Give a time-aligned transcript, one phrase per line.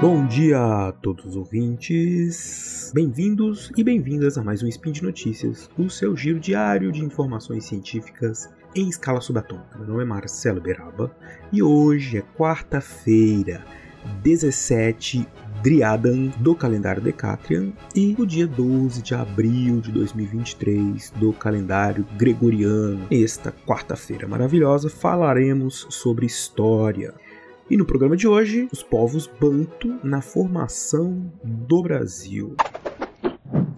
[0.00, 2.92] Bom dia a todos os ouvintes.
[2.94, 7.64] Bem-vindos e bem-vindas a mais um Spin de Notícias, o seu giro diário de informações
[7.64, 9.76] científicas em escala subatômica.
[9.76, 11.10] Meu nome é Marcelo Beraba
[11.52, 13.64] e hoje é quarta-feira,
[14.22, 15.26] 17
[15.64, 23.08] Driadan do calendário Decatrian e o dia 12 de abril de 2023 do calendário Gregoriano.
[23.10, 27.12] Esta quarta-feira maravilhosa falaremos sobre história.
[27.70, 32.56] E no programa de hoje, os povos Banto na formação do Brasil.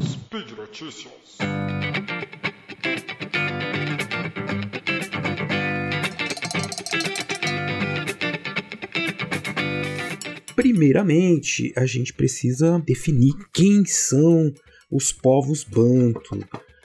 [0.01, 1.39] Speed Notícias.
[10.55, 14.55] Primeiramente, a gente precisa definir quem são
[14.89, 16.39] os povos Banto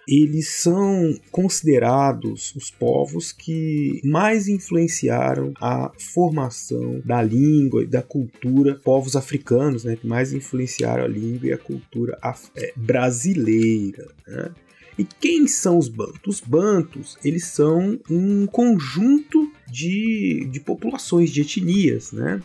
[0.07, 8.75] eles são considerados os povos que mais influenciaram a formação da língua e da cultura,
[8.83, 12.17] povos africanos, né, que mais influenciaram a língua e a cultura
[12.55, 14.07] é, brasileira.
[14.27, 14.51] Né?
[14.97, 16.19] E quem são os bantos?
[16.25, 22.41] Os bantos, eles são um conjunto de, de populações, de etnias, né?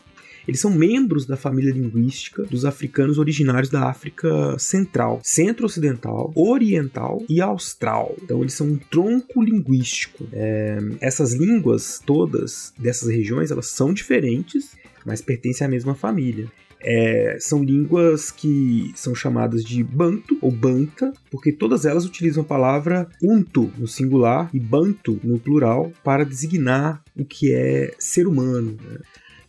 [0.46, 7.40] Eles são membros da família linguística dos africanos originários da África Central, Centro-Ocidental, Oriental e
[7.40, 8.16] Austral.
[8.22, 10.26] Então eles são um tronco linguístico.
[10.32, 16.48] É, essas línguas todas dessas regiões elas são diferentes, mas pertencem à mesma família.
[16.82, 22.46] É, são línguas que são chamadas de Banto ou Banta, porque todas elas utilizam a
[22.46, 28.78] palavra Unto no singular e Banto no plural para designar o que é ser humano.
[28.82, 28.98] Né?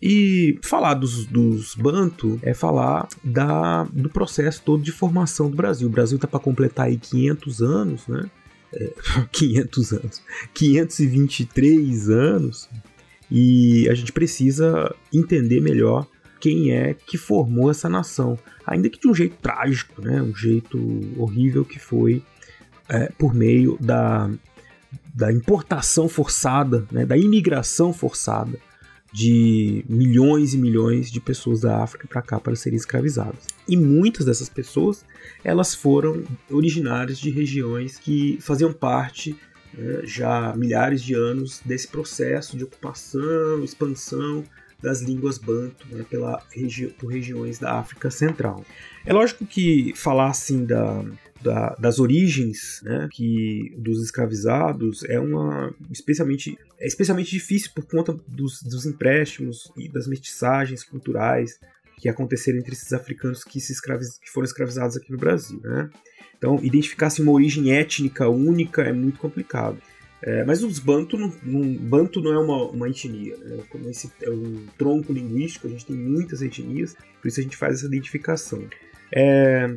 [0.02, 5.88] E falar dos, dos Banto é falar da, do processo todo de formação do Brasil.
[5.88, 8.30] O Brasil está para completar aí 500 anos, né?
[8.74, 8.94] É,
[9.32, 10.22] 500 anos,
[10.54, 12.70] 523 anos,
[13.30, 16.08] e a gente precisa entender melhor
[16.40, 20.20] quem é que formou essa nação, ainda que de um jeito trágico, né?
[20.22, 20.80] Um jeito
[21.16, 22.24] horrível que foi
[22.90, 24.32] é, por meio da,
[25.14, 27.06] da importação forçada, né?
[27.06, 28.58] Da imigração forçada
[29.12, 33.48] de milhões e milhões de pessoas da África para cá para serem escravizadas.
[33.68, 35.06] E muitas dessas pessoas,
[35.44, 39.36] elas foram originárias de regiões que faziam parte
[39.74, 44.44] né, já milhares de anos desse processo de ocupação, expansão
[44.82, 48.66] das línguas banto né, pela regi por regiões da África Central.
[49.06, 51.04] É lógico que falar assim da,
[51.42, 58.18] da, das origens né, que dos escravizados é uma especialmente é especialmente difícil por conta
[58.28, 61.60] dos, dos empréstimos e das mestiçagens culturais
[62.02, 65.62] que aconteceram entre esses africanos que, se escraviz, que foram escravizados aqui no Brasil.
[65.64, 65.88] Né?
[66.36, 69.78] Então, identificar assim, uma origem étnica única é muito complicado.
[70.24, 71.30] É, mas os Bantu não,
[71.80, 73.64] Bantu não é uma, uma etnia, né?
[73.70, 77.58] Como esse é um tronco linguístico, a gente tem muitas etnias, por isso a gente
[77.58, 78.64] faz essa identificação.
[79.14, 79.76] É,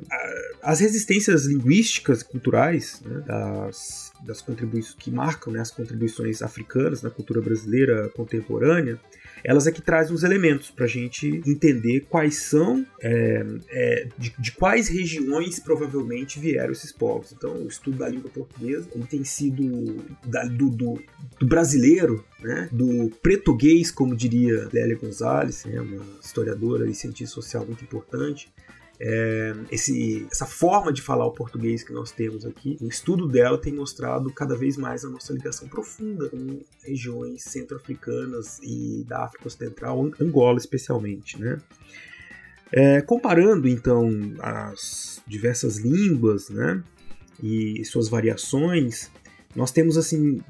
[0.62, 7.02] as resistências linguísticas e culturais né, das, das contribuições que marcam né, as contribuições africanas
[7.02, 8.98] na cultura brasileira contemporânea,
[9.44, 14.34] elas é que trazem os elementos para a gente entender quais são, é, é, de,
[14.38, 17.32] de, quais regiões provavelmente vieram esses povos.
[17.32, 21.02] Então, o estudo da língua portuguesa ele tem sido da, do, do,
[21.38, 27.66] do, brasileiro, né, do português, como diria Lélia Gonzalez, né, uma historiadora e cientista social
[27.66, 28.50] muito importante,
[29.00, 33.58] é, esse, essa forma de falar o português que nós temos aqui, o estudo dela
[33.58, 39.48] tem mostrado cada vez mais a nossa ligação profunda com regiões centro-africanas e da África
[39.48, 41.58] Ocidental, Angola especialmente, né?
[42.72, 44.10] É, comparando então
[44.40, 46.82] as diversas línguas, né,
[47.42, 49.10] e suas variações,
[49.54, 50.40] nós temos assim,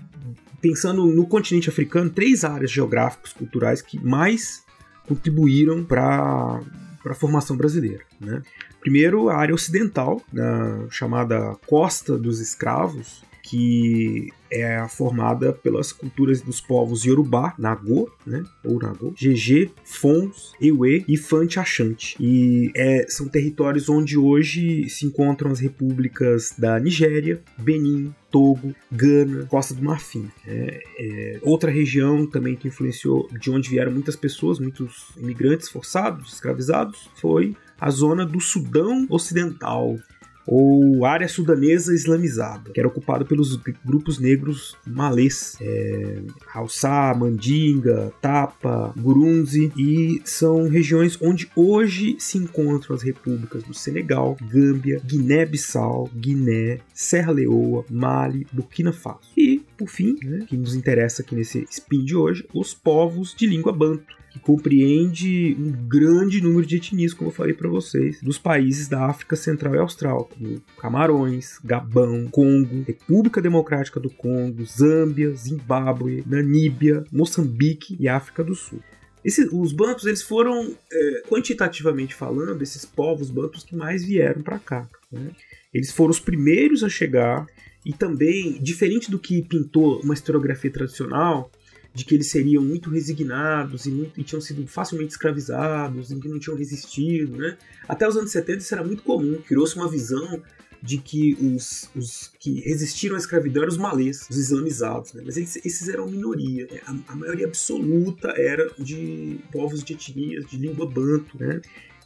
[0.61, 4.63] pensando no continente africano, três áreas geográficas culturais que mais
[5.07, 6.63] contribuíram para
[7.05, 8.03] para a formação brasileira.
[8.19, 8.43] Né?
[8.81, 16.61] Primeiro, a área ocidental, na chamada Costa dos Escravos, que é formada pelas culturas dos
[16.61, 22.17] povos Yorubá, Nagô, né, ou Nagô, GG, Fons, Ewe e Fante Achante.
[22.19, 29.45] E é, são territórios onde hoje se encontram as repúblicas da Nigéria, Benin, Togo, Gana,
[29.47, 30.31] Costa do Marfim.
[30.47, 36.33] É, é, outra região também que influenciou, de onde vieram muitas pessoas, muitos imigrantes forçados,
[36.33, 39.99] escravizados, foi a zona do Sudão Ocidental,
[40.47, 48.93] ou área sudanesa islamizada, que era ocupada pelos grupos negros malês, é, Hausa, Mandinga, Tapa,
[48.97, 56.81] Gurunzi, e são regiões onde hoje se encontram as repúblicas do Senegal, Gâmbia, Guiné-Bissau, Guiné,
[56.93, 59.31] Serra Leoa, Mali, Burkina Faso.
[59.37, 63.47] E, por fim, né, que nos interessa aqui nesse spin de hoje, os povos de
[63.47, 68.37] língua banto, que compreende um grande número de etnias, como eu falei para vocês, dos
[68.37, 75.31] países da África Central e Austral, como Camarões, Gabão, Congo, República Democrática do Congo, Zâmbia,
[75.31, 78.81] Zimbábue, Namíbia, Moçambique e África do Sul.
[79.25, 84.59] Esse, os bantos eles foram é, quantitativamente falando esses povos bantos que mais vieram para
[84.59, 84.89] cá.
[85.13, 85.31] Né?
[85.73, 87.47] Eles foram os primeiros a chegar
[87.87, 91.53] e também diferente do que pintou uma historiografia tradicional,
[91.95, 96.29] de que eles seriam muito resignados e, muito, e tinham sido facilmente escravizados, em que
[96.29, 97.57] não tinham resistido, né?
[97.89, 100.43] Até os anos 70 isso era muito comum, criou-se uma visão
[100.83, 105.23] de que os, os, que resistiram à escravidão eram os malês, os islamizados, né?
[105.25, 106.69] mas eles, esses eram minoria.
[106.71, 106.81] Né?
[106.85, 111.39] A, a, maioria absoluta era de povos de etnias, de língua banto.
[111.39, 111.63] Né?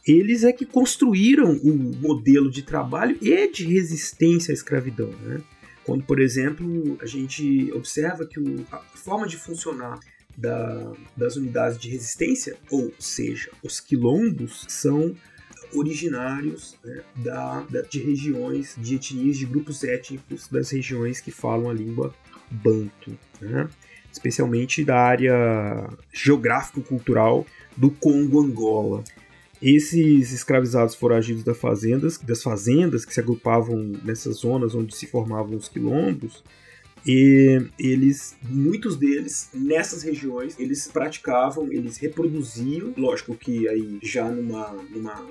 [0.07, 5.09] Eles é que construíram o modelo de trabalho e de resistência à escravidão.
[5.23, 5.41] Né?
[5.89, 9.99] Quando, por exemplo, a gente observa que o, a forma de funcionar
[10.37, 15.15] da, das unidades de resistência, ou seja, os quilombos, são
[15.73, 21.71] originários né, da, da, de regiões, de etnias, de grupos étnicos das regiões que falam
[21.71, 22.13] a língua
[22.51, 23.67] banto, né?
[24.13, 29.03] especialmente da área geográfico-cultural do Congo-Angola.
[29.61, 35.57] Esses escravizados foragidos das fazendas, das fazendas que se agrupavam nessas zonas onde se formavam
[35.57, 36.43] os quilombos,
[37.05, 44.73] e eles, muitos deles, nessas regiões, eles praticavam, eles reproduziam, lógico que aí já numa,
[44.89, 45.27] numa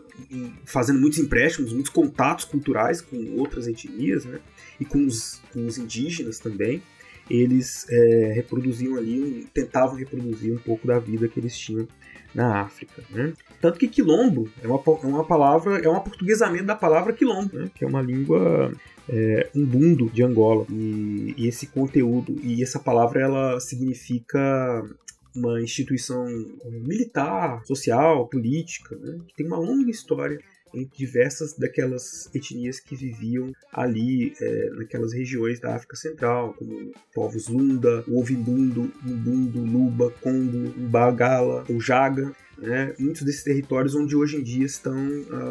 [0.64, 4.40] fazendo muitos empréstimos, muitos contatos culturais com outras etnias, né?
[4.80, 6.82] E com os, com os indígenas também
[7.30, 11.86] eles é, reproduziam ali, tentavam reproduzir um pouco da vida que eles tinham
[12.34, 13.02] na África.
[13.10, 13.32] Né?
[13.60, 17.70] Tanto que quilombo é uma, uma palavra, é um aportuguesamento da palavra quilombo, né?
[17.74, 18.72] que é uma língua
[19.08, 20.66] é, umbundo de Angola.
[20.70, 24.82] E, e, esse conteúdo, e essa palavra ela significa
[25.34, 26.26] uma instituição
[26.64, 29.18] militar, social, política, né?
[29.28, 30.38] que tem uma longa história
[30.74, 37.48] em diversas daquelas etnias que viviam ali é, naquelas regiões da África Central, como povos
[37.48, 42.34] Lunda, Ovibundo, Mbundo, Luba, Congo, Mbagala ou Jaga.
[42.58, 44.96] Né, muitos desses territórios onde hoje em dia estão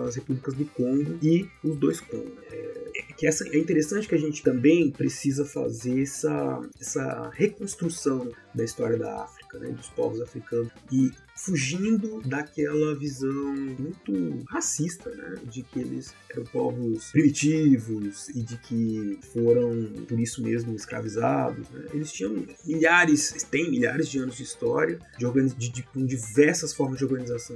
[0.06, 2.34] as repúblicas do Congo e os dois Congos.
[2.52, 2.78] É,
[3.18, 8.98] que essa, é interessante que a gente também precisa fazer essa, essa reconstrução da história
[8.98, 15.80] da África, né, dos povos africanos, e fugindo daquela visão muito racista, né, de que
[15.80, 21.70] eles eram povos primitivos e de que foram por isso mesmo escravizados.
[21.70, 21.86] Né.
[21.94, 26.98] Eles tinham milhares, têm milhares de anos de história, de, de, de, com diversas formas
[26.98, 27.56] de organização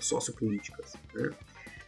[0.00, 0.94] sociopolíticas.
[1.14, 1.30] Né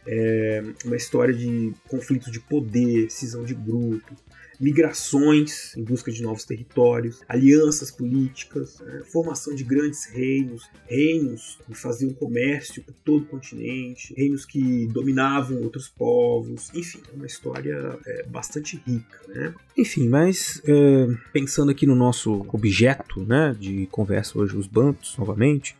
[0.05, 4.15] é, uma história de conflitos de poder, cisão de grupo,
[4.59, 11.73] migrações em busca de novos territórios, alianças políticas, né, formação de grandes reinos, reinos que
[11.73, 17.99] faziam comércio por todo o continente, reinos que dominavam outros povos, enfim, é uma história
[18.05, 19.53] é, bastante rica, né?
[19.77, 25.75] Enfim, mas é, pensando aqui no nosso objeto, né, de conversa hoje, os bantos, novamente,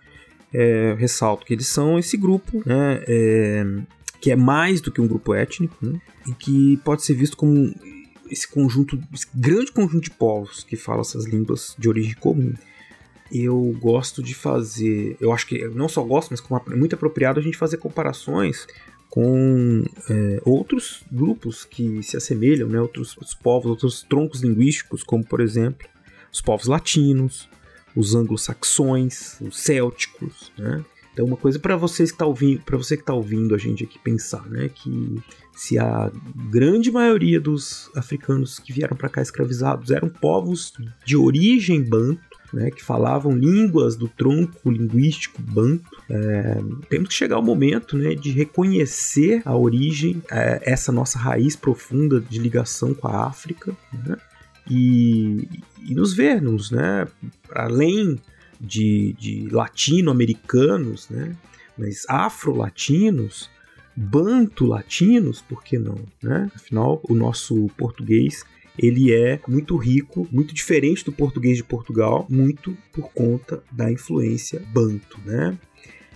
[0.54, 3.66] é, ressalto que eles são esse grupo, né, é,
[4.24, 6.00] que é mais do que um grupo étnico, né?
[6.26, 7.76] e que pode ser visto como
[8.32, 12.54] esse conjunto, esse grande conjunto de povos que falam essas línguas de origem comum.
[13.30, 17.38] Eu gosto de fazer, eu acho que não só gosto, mas como é muito apropriado
[17.38, 18.66] a gente fazer comparações
[19.10, 22.80] com é, outros grupos que se assemelham, né?
[22.80, 25.86] outros, outros povos, outros troncos linguísticos, como por exemplo
[26.32, 27.50] os povos latinos,
[27.94, 30.82] os anglo-saxões, os célticos, né?
[31.14, 33.84] Então, uma coisa para vocês que tá ouvindo, para você que está ouvindo a gente
[33.84, 35.22] aqui pensar, né, que
[35.56, 36.12] se a
[36.50, 40.74] grande maioria dos africanos que vieram para cá escravizados eram povos
[41.06, 46.58] de origem banto, né, que falavam línguas do tronco linguístico banto, é,
[46.90, 52.20] temos que chegar ao momento né, de reconhecer a origem, é, essa nossa raiz profunda
[52.20, 54.18] de ligação com a África, né,
[54.68, 55.48] e,
[55.84, 57.08] e nos vermos, né,
[57.52, 58.20] além
[58.64, 61.36] de, de latino-americanos, né?
[61.78, 63.50] mas afro-latinos,
[63.96, 66.00] banto-latinos, por que não?
[66.22, 66.50] Né?
[66.56, 68.46] Afinal, o nosso português
[68.78, 74.64] ele é muito rico, muito diferente do português de Portugal, muito por conta da influência
[74.74, 75.56] banto, né?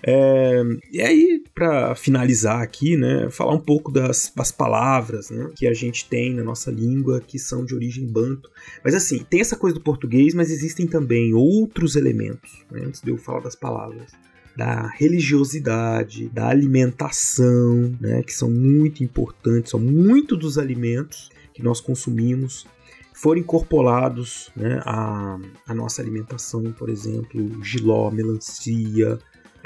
[0.04, 0.62] É,
[0.92, 5.74] e aí, para finalizar aqui, né, falar um pouco das, das palavras né, que a
[5.74, 8.50] gente tem na nossa língua que são de origem banto.
[8.84, 13.10] Mas assim, tem essa coisa do português, mas existem também outros elementos, né, antes de
[13.10, 14.12] eu falar das palavras.
[14.56, 21.80] Da religiosidade, da alimentação, né, que são muito importantes, são muito dos alimentos que nós
[21.80, 22.66] consumimos
[23.18, 29.18] foram incorporados né, à, à nossa alimentação, por exemplo, giló, melancia,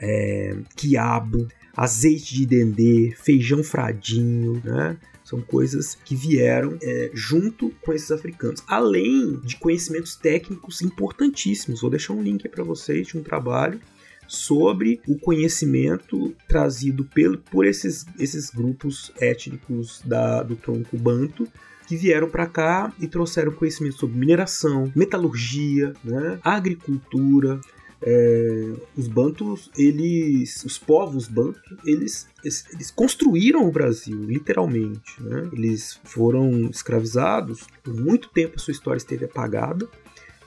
[0.01, 4.97] é, quiabo, azeite de dendê, feijão fradinho, né?
[5.23, 11.81] São coisas que vieram é, junto com esses africanos, além de conhecimentos técnicos importantíssimos.
[11.81, 13.79] Vou deixar um link para vocês de um trabalho
[14.27, 21.47] sobre o conhecimento trazido pelo, por esses, esses grupos étnicos da, do tronco banto
[21.85, 27.59] que vieram para cá e trouxeram conhecimento sobre mineração, metalurgia, né, agricultura,
[28.03, 35.21] é, os bantos, eles, os povos bantos, eles, eles, eles, construíram o Brasil, literalmente.
[35.21, 35.49] Né?
[35.53, 39.87] Eles foram escravizados, por muito tempo a sua história esteve apagada,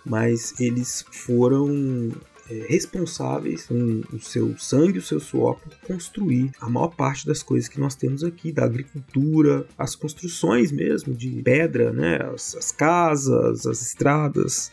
[0.04, 2.10] mas eles foram
[2.50, 7.42] é, responsáveis com o seu sangue, o seu suor, por construir a maior parte das
[7.42, 12.18] coisas que nós temos aqui, da agricultura, as construções mesmo de pedra, né?
[12.34, 14.72] as, as casas, as estradas.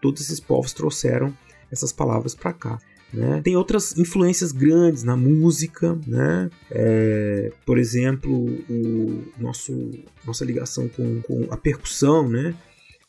[0.00, 1.34] Todos esses povos trouxeram
[1.70, 2.78] essas palavras para cá.
[3.12, 3.40] Né?
[3.42, 6.50] Tem outras influências grandes na música, né?
[6.70, 8.30] É, por exemplo,
[8.68, 9.90] o nosso,
[10.26, 12.54] nossa ligação com, com a percussão, né?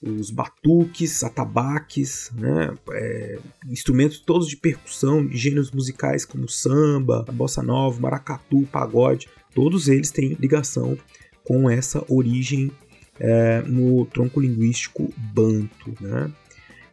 [0.01, 2.74] os batuques, atabaques, né?
[2.92, 9.89] É, instrumentos todos de percussão, de gêneros musicais como samba, bossa nova, maracatu, pagode, todos
[9.89, 10.98] eles têm ligação
[11.44, 12.72] com essa origem
[13.20, 16.32] é, no tronco linguístico banto, né?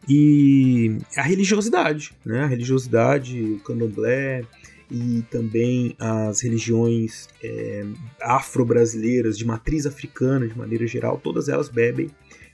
[0.07, 2.43] E a religiosidade, né?
[2.43, 4.43] A religiosidade, o candomblé
[4.89, 7.85] e também as religiões é,
[8.21, 12.09] afro-brasileiras de matriz africana, de maneira geral, todas elas bebem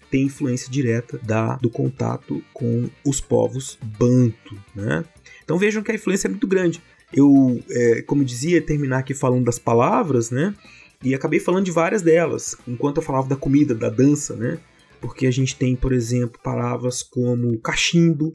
[0.09, 5.03] têm influência direta da, do contato com os povos banto, né?
[5.43, 6.81] Então vejam que a influência é muito grande.
[7.11, 10.55] Eu, é, como dizia, terminar aqui falando das palavras, né?
[11.03, 14.59] E acabei falando de várias delas, enquanto eu falava da comida, da dança, né?
[15.03, 18.31] Porque a gente tem, por exemplo, palavras como cachimbo,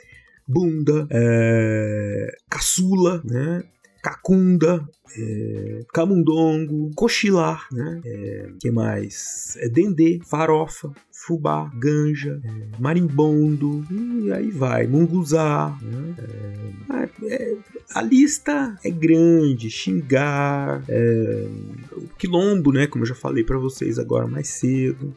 [0.46, 3.64] bunda, é, caçula, né?
[4.02, 8.02] cacunda, é, camundongo, cochilar, né?
[8.04, 9.56] É, que mais?
[9.56, 15.74] É, dendê, farofa, fubá, ganja, é, marimbondo, e aí vai, munguzá.
[15.80, 16.14] Né?
[16.90, 17.56] É, é,
[17.94, 21.48] a lista é grande, xingar, é,
[21.92, 22.86] o quilombo, né?
[22.86, 25.16] Como eu já falei para vocês agora mais cedo.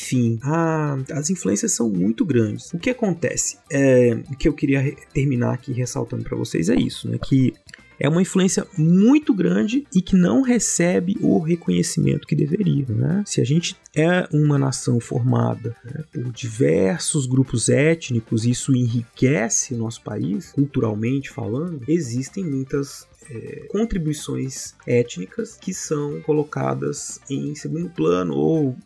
[0.00, 2.72] Enfim, a, as influências são muito grandes.
[2.72, 3.58] O que acontece?
[3.70, 7.18] É, o que eu queria terminar aqui ressaltando para vocês é isso, né?
[7.18, 7.52] Que
[7.98, 12.86] é uma influência muito grande e que não recebe o reconhecimento que deveria.
[12.88, 13.22] Né?
[13.26, 20.02] Se a gente é uma nação formada né, por diversos grupos étnicos, isso enriquece nosso
[20.02, 28.76] país, culturalmente falando, existem muitas é, contribuições étnicas que são colocadas em segundo plano ou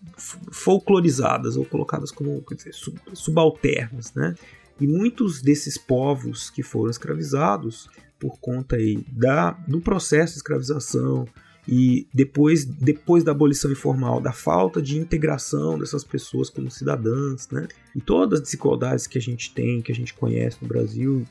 [0.50, 4.34] folclorizadas ou colocadas como dizer, sub, subalternas, né?
[4.80, 7.88] E muitos desses povos que foram escravizados
[8.22, 11.26] por conta aí da, do processo de escravização,
[11.66, 17.66] e depois, depois da abolição informal, da falta de integração dessas pessoas como cidadãs, né?
[17.94, 21.24] E todas as desigualdades que a gente tem, que a gente conhece no Brasil,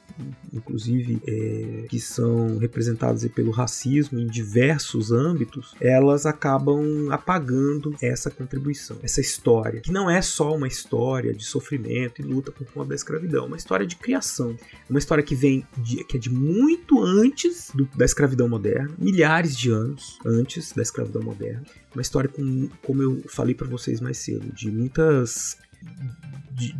[0.53, 8.97] inclusive é, que são representadas pelo racismo em diversos âmbitos, elas acabam apagando essa contribuição,
[9.01, 12.95] essa história, que não é só uma história de sofrimento e luta por conta da
[12.95, 14.55] escravidão, é uma história de criação,
[14.89, 19.55] uma história que vem de, que é de muito antes do, da escravidão moderna, milhares
[19.57, 21.63] de anos antes da escravidão moderna.
[21.93, 25.57] Uma história com, como eu falei para vocês mais cedo, de muitas
[26.51, 26.75] de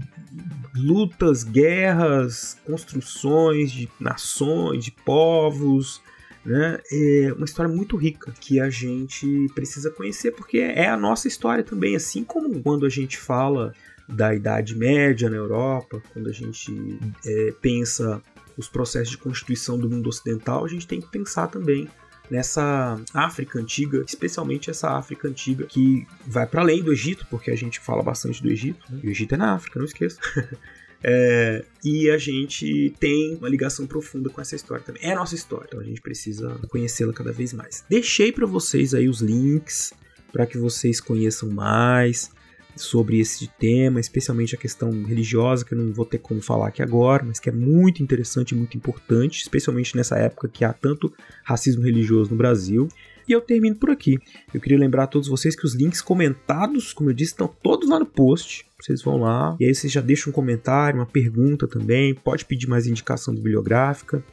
[0.75, 6.01] lutas, guerras, construções de nações, de povos,
[6.45, 6.79] né?
[6.91, 11.63] É uma história muito rica que a gente precisa conhecer porque é a nossa história
[11.63, 13.73] também, assim como quando a gente fala
[14.07, 18.21] da Idade Média na Europa, quando a gente é, pensa
[18.57, 21.87] os processos de constituição do mundo ocidental, a gente tem que pensar também
[22.31, 27.55] nessa África antiga, especialmente essa África antiga que vai para além do Egito, porque a
[27.57, 29.01] gente fala bastante do Egito, né?
[29.03, 30.17] e o Egito é na África, não esqueça.
[31.03, 35.01] É, e a gente tem uma ligação profunda com essa história também.
[35.01, 37.83] É a nossa história, então a gente precisa conhecê-la cada vez mais.
[37.89, 39.91] Deixei para vocês aí os links
[40.31, 42.29] para que vocês conheçam mais
[42.75, 46.81] sobre esse tema, especialmente a questão religiosa, que eu não vou ter como falar aqui
[46.81, 51.13] agora, mas que é muito interessante e muito importante, especialmente nessa época que há tanto
[51.43, 52.87] racismo religioso no Brasil.
[53.27, 54.17] E eu termino por aqui.
[54.53, 57.89] Eu queria lembrar a todos vocês que os links comentados, como eu disse, estão todos
[57.89, 58.65] lá no post.
[58.79, 62.13] Vocês vão lá e aí vocês já deixam um comentário, uma pergunta também.
[62.13, 64.23] Pode pedir mais indicação bibliográfica.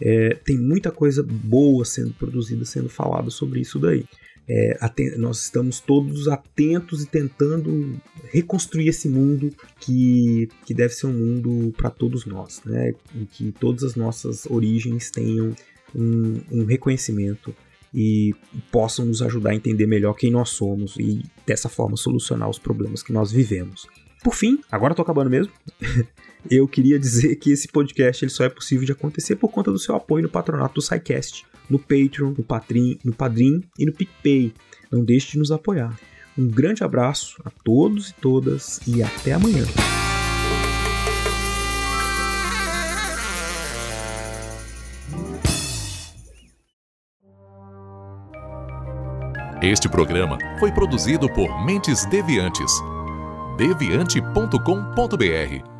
[0.00, 4.04] É, tem muita coisa boa sendo produzida, sendo falada sobre isso daí.
[4.52, 4.76] É,
[5.16, 8.00] nós estamos todos atentos e tentando
[8.32, 12.92] reconstruir esse mundo que, que deve ser um mundo para todos nós, né?
[13.14, 15.54] em que todas as nossas origens tenham
[15.94, 17.54] um, um reconhecimento
[17.94, 18.34] e
[18.72, 23.04] possam nos ajudar a entender melhor quem nós somos e dessa forma solucionar os problemas
[23.04, 23.86] que nós vivemos.
[24.20, 25.52] Por fim, agora tô acabando mesmo.
[26.50, 29.78] eu queria dizer que esse podcast ele só é possível de acontecer por conta do
[29.78, 34.52] seu apoio no patronato do SciCast, no Patreon, no Padrim, no Padrim e no PicPay.
[34.90, 35.96] Não deixe de nos apoiar.
[36.36, 39.64] Um grande abraço a todos e todas e até amanhã.
[49.62, 52.72] Este programa foi produzido por Mentes Deviantes.
[53.58, 55.79] deviante.com.br